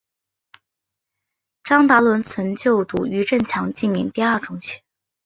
[1.63, 4.81] 张达伦曾就读余振强纪念第二中学。